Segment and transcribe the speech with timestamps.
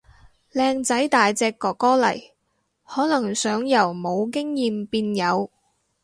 [0.51, 2.31] 靚仔大隻哥哥嚟，
[2.87, 5.51] 可能想由冇經驗變有